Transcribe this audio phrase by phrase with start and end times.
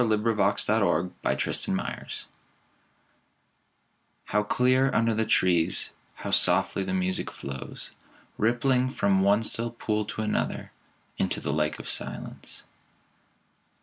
[0.01, 2.25] Aldous Huxley A Melody by Scarlatti
[4.23, 7.91] HOW clear under the trees, How softly the music flows,
[8.35, 10.71] Rippling from one still pool to another
[11.19, 12.63] Into the lake of silence.